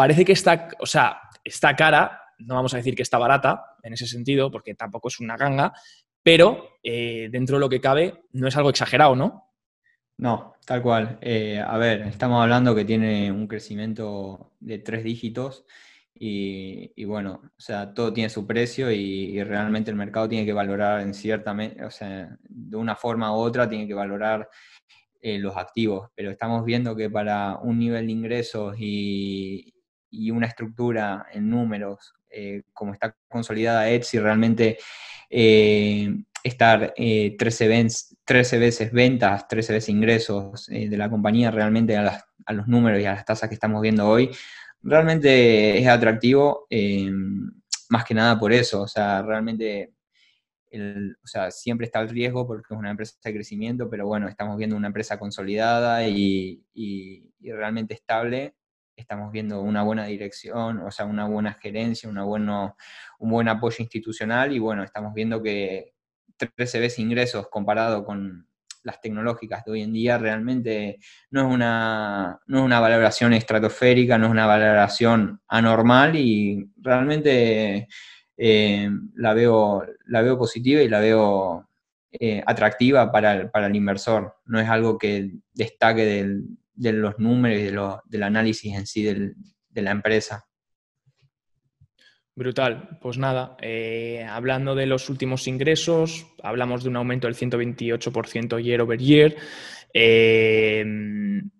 [0.00, 3.92] Parece que está, o sea, está cara, no vamos a decir que está barata en
[3.92, 5.74] ese sentido, porque tampoco es una ganga,
[6.22, 9.52] pero eh, dentro de lo que cabe no es algo exagerado, ¿no?
[10.16, 11.18] No, tal cual.
[11.20, 15.66] Eh, a ver, estamos hablando que tiene un crecimiento de tres dígitos
[16.14, 21.02] y, bueno, o sea, todo tiene su precio y, realmente el mercado tiene que valorar
[21.02, 24.48] en cierta, o sea, de una forma u otra tiene que valorar
[25.20, 29.74] eh, los activos, pero estamos viendo que para un nivel de ingresos y,
[30.30, 34.78] una estructura en números eh, como está consolidada Etsy, realmente
[35.28, 37.36] eh, estar 13,
[38.24, 43.14] 13, veces ventas, 13 veces ingresos de la compañía realmente a, los números y a
[43.14, 44.30] las tasas que estamos viendo hoy,
[44.82, 47.10] realmente es atractivo, eh,
[47.88, 49.92] más que nada por eso, o sea, realmente,
[50.72, 54.56] o sea, siempre está el riesgo porque es una empresa de crecimiento, pero bueno, estamos
[54.56, 56.62] viendo una empresa consolidada y,
[57.40, 58.54] realmente estable,
[59.00, 62.76] estamos viendo una buena dirección, o sea, una buena gerencia, una bueno,
[63.18, 65.94] un buen apoyo institucional y bueno, estamos viendo que
[66.36, 68.46] 13 veces ingresos comparado con
[68.82, 70.98] las tecnológicas de hoy en día realmente
[71.30, 77.88] no es una, no es una valoración estratosférica, no es una valoración anormal y realmente
[78.36, 81.68] eh, la, veo, la veo positiva y la veo
[82.12, 84.36] eh, atractiva para el, para el, inversor.
[84.46, 86.04] No es algo que destaque
[86.80, 90.44] de los números y de del análisis en sí de la empresa.
[92.34, 92.98] Brutal.
[93.02, 98.80] Pues nada, eh, hablando de los últimos ingresos, hablamos de un aumento del 128% year
[98.80, 99.36] over year.
[99.92, 100.84] Eh,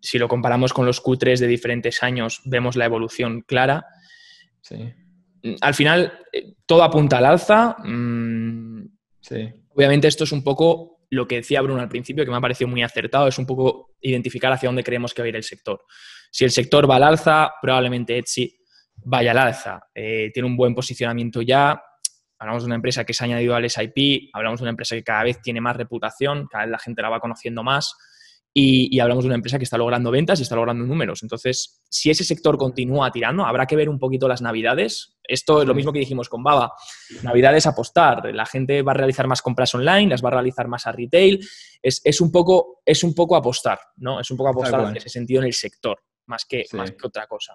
[0.00, 3.84] si lo comparamos con los Q3 de diferentes años, vemos la evolución clara.
[4.62, 4.90] Sí.
[5.60, 7.76] Al final, eh, todo apunta al alza.
[7.84, 8.86] Mm,
[9.20, 9.52] sí.
[9.74, 12.68] Obviamente, esto es un poco lo que decía Bruno al principio, que me ha parecido
[12.68, 15.84] muy acertado, es un poco identificar hacia dónde creemos que va a ir el sector.
[16.30, 18.58] Si el sector va al alza, probablemente Etsy
[19.04, 19.80] vaya al alza.
[19.94, 21.82] Eh, tiene un buen posicionamiento ya.
[22.38, 25.02] Hablamos de una empresa que se ha añadido al SIP, hablamos de una empresa que
[25.02, 27.94] cada vez tiene más reputación, cada vez la gente la va conociendo más
[28.52, 31.22] y, hablamos de una empresa que está logrando ventas y está logrando números.
[31.22, 35.16] Entonces, si ese sector continúa tirando, habrá que ver un poquito las navidades.
[35.22, 36.72] Esto es lo mismo que dijimos con Baba.
[37.22, 38.34] Navidades apostar.
[38.34, 41.46] La gente va a realizar más compras online, las va a realizar más a retail.
[41.80, 44.18] Es, un, poco, es un poco apostar, ¿no?
[44.18, 47.26] Es un poco apostar en ese sentido en el sector, más que, más que otra
[47.28, 47.54] cosa.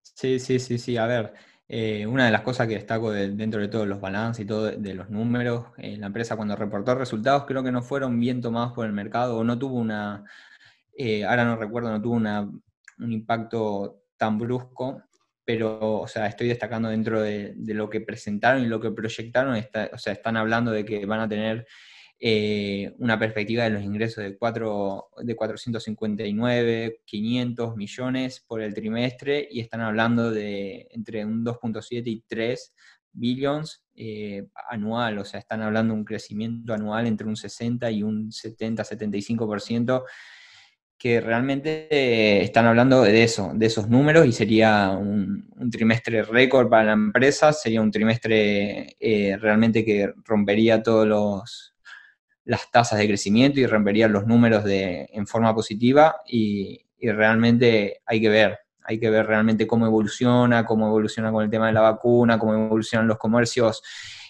[0.00, 0.96] Sí, sí, sí, sí.
[0.96, 1.32] A ver,
[1.74, 4.94] eh, una de las cosas que destaco dentro de todos los balances y todo de,
[4.94, 8.84] los números, eh, la empresa cuando reportó resultados creo que no fueron bien tomados por
[8.84, 10.22] el mercado o no tuvo una,
[10.98, 15.02] eh, ahora no recuerdo, no tuvo una, un impacto tan brusco,
[15.46, 19.58] pero, o sea, estoy destacando dentro de, lo que presentaron y lo que proyectaron,
[19.94, 21.66] o sea, están hablando de que van a tener
[22.24, 29.48] eh, una perspectiva de los ingresos de, 4, de 459, 500 millones por el trimestre
[29.50, 32.74] y están hablando de entre un 2.7 y 3
[33.10, 38.04] billions eh, anual, o sea, están hablando de un crecimiento anual entre un 60 y
[38.04, 40.04] un 70-75%,
[40.96, 46.70] que realmente eh, están hablando de eso, de esos números y sería un, trimestre récord
[46.70, 48.96] para la empresa, sería un trimestre
[49.40, 51.71] realmente que rompería todos los
[52.44, 58.20] las tasas de crecimiento y rompería los números de, en forma positiva y, realmente hay
[58.20, 61.80] que ver, hay que ver realmente cómo evoluciona, cómo evoluciona con el tema de la
[61.80, 63.82] vacuna, cómo evolucionan los comercios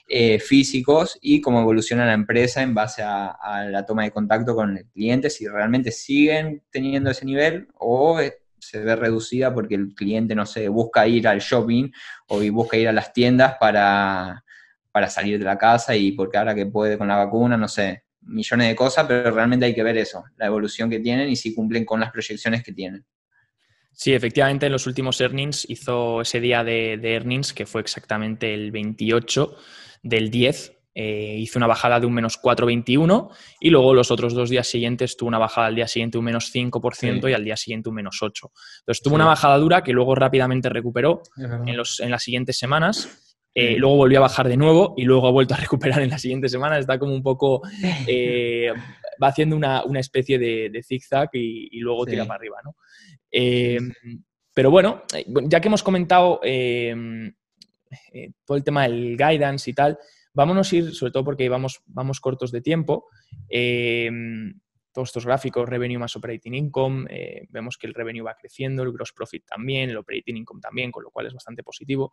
[0.08, 4.78] eh, físicos y cómo evoluciona la empresa en base a, la toma de contacto con
[4.78, 9.94] el cliente, si realmente siguen teniendo ese nivel o eh, se ve reducida porque el
[9.94, 11.90] cliente, no sé, busca ir al shopping
[12.28, 14.44] o busca ir a las tiendas para,
[14.92, 18.04] para salir de la casa y porque ahora que puede con la vacuna, no sé,
[18.20, 21.54] millones de cosas, pero realmente hay que ver eso, la evolución que tienen y si
[21.54, 23.04] cumplen con las proyecciones que tienen.
[23.94, 28.70] Sí, efectivamente, en los últimos earnings hizo ese día de, earnings, que fue exactamente el
[28.70, 29.56] 28
[30.02, 34.50] del 10, eh, hizo una bajada de un menos 4,21 y luego los otros dos
[34.50, 37.88] días siguientes tuvo una bajada al día siguiente un menos 5% y al día siguiente
[37.88, 38.52] un menos 8.
[38.80, 43.21] Entonces tuvo una bajada dura que luego rápidamente recuperó en, los, en las siguientes semanas
[43.54, 46.18] eh, luego volvió a bajar de nuevo y luego ha vuelto a recuperar en la
[46.18, 46.78] siguiente semana.
[46.78, 47.62] Está como un poco.
[48.06, 48.72] Eh,
[49.22, 52.74] va haciendo una, especie de, de zigzag y, luego tira para arriba, ¿no?
[53.30, 53.78] Eh,
[54.52, 55.04] pero bueno,
[55.44, 56.40] ya que hemos comentado
[58.44, 59.96] todo el tema del guidance y tal,
[60.34, 63.06] vámonos a ir, sobre todo porque vamos, vamos cortos de tiempo.
[64.92, 67.06] todos estos gráficos, revenue más operating income,
[67.48, 71.04] vemos que el revenue va creciendo, el gross profit también, el operating income también, con
[71.04, 72.12] lo cual es bastante positivo.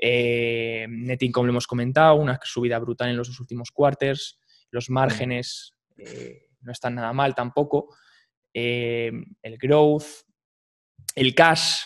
[0.00, 4.38] Eh, net income lo hemos comentado, una subida brutal en los dos últimos quarters.
[4.70, 7.94] Los márgenes eh, no están nada mal tampoco.
[8.54, 9.10] Eh,
[9.42, 10.04] el growth,
[11.14, 11.82] el cash.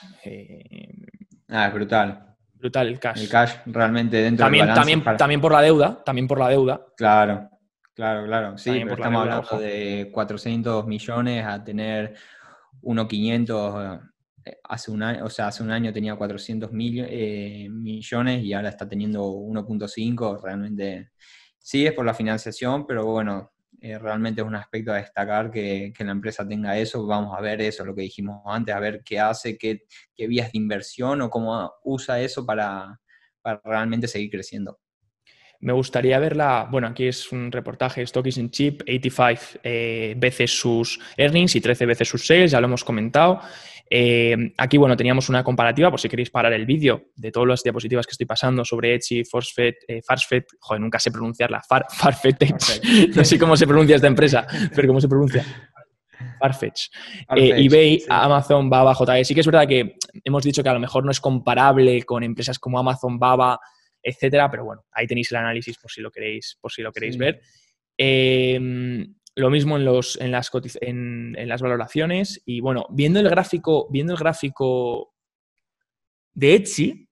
[1.48, 2.37] ah, es brutal.
[2.55, 3.22] Brutal el cash.
[3.22, 6.87] El cash realmente dentro también, del también, también por la deuda, también por la deuda.
[6.96, 7.51] Claro,
[7.94, 8.59] claro, claro.
[8.59, 12.14] Sí, pero estamos hablando de 400 millones a tener
[12.83, 14.12] 1.500 eh,
[14.64, 18.88] hace un año, o sea, hace un año tenía 400 eh, millones y ahora está
[18.88, 21.11] teniendo 1.5, realmente
[21.59, 25.92] sí es por la financiación, pero bueno, eh, realmente es un aspecto a destacar que,
[25.98, 29.18] la empresa tenga eso, vamos a ver eso, lo que dijimos antes, a ver qué
[29.18, 29.83] hace, qué,
[30.26, 32.98] vías de inversión o cómo usa eso para,
[33.64, 34.78] realmente seguir creciendo.
[35.59, 39.61] Me gustaría verla, bueno, aquí es un reportaje, Stock is in Chip, 85
[40.16, 43.40] veces sus earnings y 13 veces sus sales, ya lo hemos comentado.
[43.94, 47.62] Eh, aquí, bueno, teníamos una comparativa, por si queréis parar el vídeo, de todas las
[47.62, 50.00] diapositivas que estoy pasando sobre Etsy, Forcefed, eh,
[50.61, 52.81] joder, nunca sé pronunciarla, Far, Farfetch,
[53.14, 55.44] no sé cómo se pronuncia esta empresa, pero ¿cómo se pronuncia?
[56.40, 56.87] Farfetch.
[57.37, 59.26] Eh, eBay, Amazon, Baba, JE.
[59.26, 62.22] Sí que es verdad que hemos dicho que a lo mejor no es comparable con
[62.22, 63.61] empresas como Amazon, Baba,
[64.02, 67.18] etcétera, pero bueno, ahí tenéis el análisis por si lo queréis, por si lo queréis
[67.18, 67.42] ver.
[69.35, 72.42] Eh, lo mismo en, los, en, las, en, las valoraciones.
[72.45, 75.14] Y bueno, viendo el gráfico, viendo el gráfico
[76.35, 77.09] de Etsy,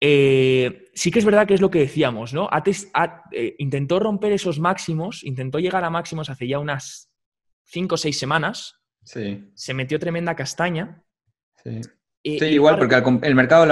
[0.00, 2.48] eh, sí que es verdad que es lo que decíamos, ¿no?
[3.32, 7.10] Eh, intentó romper esos máximos, intentó llegar a máximos hace ya unas
[7.64, 8.80] 5 o 6 semanas.
[9.04, 9.50] Sí.
[9.54, 11.02] Se metió tremenda castaña.
[11.64, 11.80] Sí.
[12.22, 13.66] igual, porque el, mercado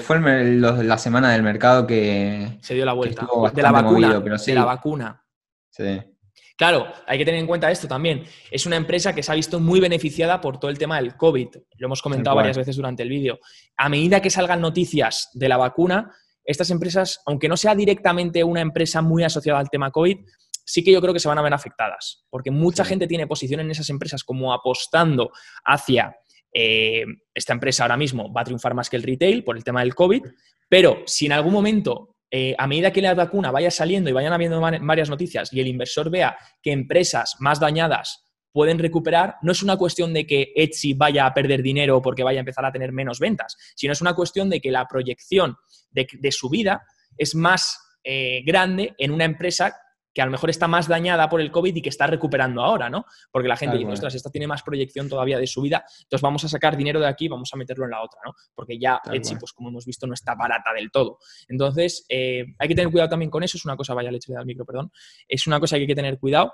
[0.00, 2.58] fue la semana del mercado que.
[2.62, 3.26] Se dio la vuelta.
[3.54, 4.20] De la vacuna.
[4.20, 5.24] De la vacuna.
[5.70, 6.17] Sí.
[6.58, 8.24] Claro, hay que tener en cuenta esto también.
[8.50, 11.48] Es una empresa que se ha visto muy beneficiada por todo el tema del COVID.
[11.76, 13.38] Lo hemos comentado varias veces durante el vídeo.
[13.76, 16.10] A medida que salgan noticias de la vacuna,
[16.44, 20.18] estas empresas, aunque no sea directamente una empresa muy asociada al tema COVID,
[20.64, 23.60] sí que yo creo que se van a ver afectadas, porque mucha gente tiene posición
[23.60, 25.30] en esas empresas como apostando
[25.64, 26.16] hacia
[26.52, 29.80] eh, esta empresa ahora mismo va a triunfar más que el retail por el tema
[29.80, 30.22] del COVID,
[30.68, 34.32] pero si en algún momento eh, a medida que la vacuna vaya saliendo y vayan
[34.32, 39.62] habiendo varias noticias y el inversor vea que empresas más dañadas pueden recuperar, no es
[39.62, 42.92] una cuestión de que Etsy vaya a perder dinero porque vaya a empezar a tener
[42.92, 45.56] menos ventas, sino es una cuestión de que la proyección
[45.90, 46.82] de, su vida
[47.16, 49.76] es más eh, grande en una empresa
[50.12, 52.90] que a lo mejor está más dañada por el COVID y que está recuperando ahora,
[52.90, 53.04] ¿no?
[53.30, 56.44] Porque la gente dice, ostras, esta tiene más proyección todavía de su vida, entonces vamos
[56.44, 58.32] a sacar dinero de aquí y vamos a meterlo en la otra, ¿no?
[58.54, 61.18] Porque ya Etsy, pues como hemos visto, no está barata del todo.
[61.48, 64.46] Entonces, eh, hay que tener cuidado también con eso, es una cosa, vaya leche al
[64.46, 64.90] micro, perdón,
[65.26, 66.52] es una cosa que hay que tener cuidado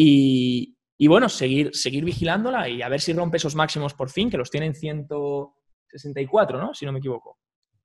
[0.00, 0.76] y,
[1.08, 4.50] bueno, seguir, seguir vigilándola y a ver si rompe esos máximos por fin, que los
[4.50, 6.74] tienen 164, ¿no?
[6.74, 7.38] Si no me equivoco.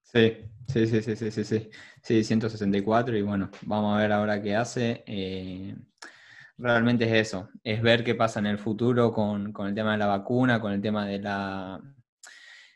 [0.04, 0.38] Sí,
[0.68, 1.70] sí, sí, sí, sí, sí, sí.
[2.02, 5.04] Sí, 164 y bueno, vamos a ver ahora qué hace.
[5.08, 5.76] Eh,
[6.58, 10.08] realmente es eso, es ver qué pasa en el futuro con, el tema de la
[10.08, 11.82] vacuna, con el tema de la,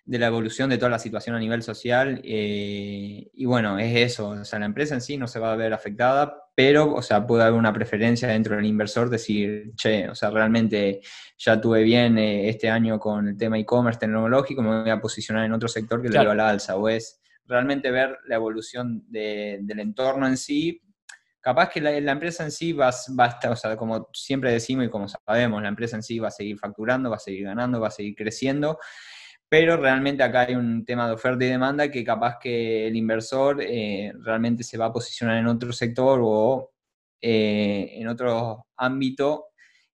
[0.07, 2.21] de la evolución de toda la situación a nivel social.
[2.23, 5.57] Eh, y bueno, es eso, o sea, la empresa en sí no se va a
[5.57, 10.15] ver afectada, pero, o sea, puede haber una preferencia dentro del inversor, decir, che, o
[10.15, 11.01] sea, realmente
[11.37, 15.43] ya tuve bien eh, este año con el tema e-commerce tecnológico, me voy a posicionar
[15.43, 19.03] en otro sector que le va a la alza, o es realmente ver la evolución
[19.09, 20.81] del entorno en sí.
[21.41, 24.85] Capaz que la, empresa en sí va, va, a estar, o sea, como siempre decimos
[24.85, 27.79] y como sabemos, la empresa en sí va a seguir facturando, va a seguir ganando,
[27.79, 28.79] va a seguir creciendo,
[29.49, 33.61] pero realmente acá hay un tema de oferta y demanda que capaz que el inversor
[33.61, 36.71] eh, realmente se va a posicionar en otro sector o
[37.21, 39.47] eh, en otro ámbito,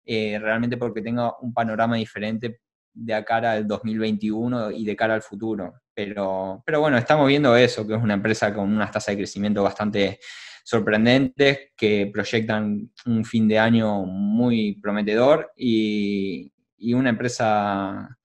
[0.04, 2.60] eh, realmente porque tenga un panorama diferente
[2.94, 5.74] de cara al 2021 y de cara al futuro.
[5.94, 9.62] Pero, pero bueno, estamos viendo eso, que es una empresa con unas tasas de crecimiento
[9.62, 10.18] bastante
[10.64, 18.18] sorprendentes, que proyectan un fin de año muy prometedor y, y una empresa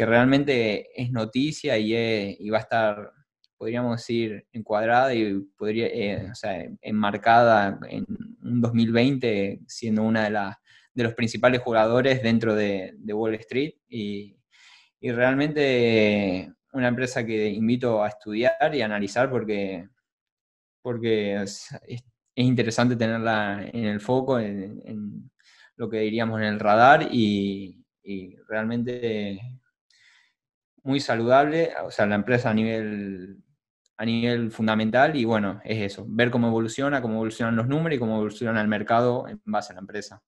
[0.00, 3.12] que realmente es noticia y, va a estar,
[3.58, 8.06] podríamos decir, encuadrada y podría, eh, o sea, enmarcada en
[8.42, 10.56] un 2020 siendo una de, las
[10.94, 13.74] de los principales jugadores dentro de, Wall Street.
[13.90, 14.38] Y,
[15.02, 19.86] realmente una empresa que invito a estudiar y analizar porque,
[20.80, 21.68] porque es,
[22.36, 25.30] interesante tenerla en el foco, en,
[25.76, 29.60] lo que diríamos en el radar y, y realmente
[30.82, 33.38] muy saludable, o sea, la empresa a nivel,
[33.96, 37.98] a nivel fundamental y bueno, es eso, ver cómo evoluciona, cómo evolucionan los números y
[37.98, 40.22] cómo evoluciona el mercado en base a la empresa.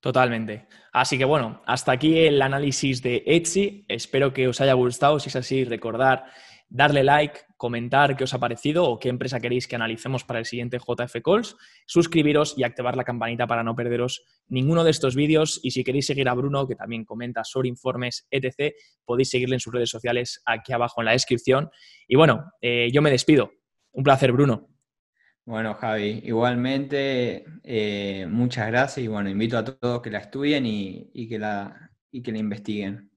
[0.00, 0.66] Totalmente.
[0.92, 3.84] Así que bueno, hasta aquí el análisis de Etsy.
[3.86, 5.20] Espero que os haya gustado.
[5.20, 6.24] Si es así, recordar
[6.70, 10.46] darle like, comentar qué os ha parecido o qué empresa queréis que analicemos para el
[10.46, 15.60] siguiente JF Calls, suscribiros y activar la campanita para no perderos ninguno de estos vídeos.
[15.62, 19.60] Y si queréis seguir a Bruno, que también comenta sobre informes, etc., podéis seguirle en
[19.60, 21.70] sus redes sociales aquí abajo en la descripción.
[22.08, 23.52] Y bueno, eh, yo me despido.
[23.92, 24.68] Un placer, Bruno.
[25.44, 31.28] Bueno, Javi, igualmente, eh, muchas gracias y bueno, invito a todos que la estudien y,
[31.28, 33.09] que, la, y que la investiguen.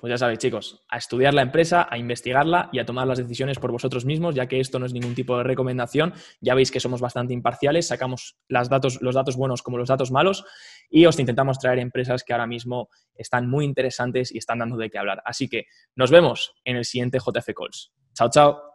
[0.00, 3.58] Pues ya sabéis, chicos, a estudiar la empresa, a investigarla y a tomar las decisiones
[3.58, 6.14] por vosotros mismos, ya que esto no es ningún tipo de recomendación.
[6.40, 10.46] Ya veis que somos bastante imparciales, sacamos los datos buenos como los datos malos
[10.88, 14.88] y os intentamos traer empresas que ahora mismo están muy interesantes y están dando de
[14.88, 15.22] qué hablar.
[15.26, 17.92] Así que nos vemos en el siguiente JF Calls.
[18.14, 18.69] Chao, chao.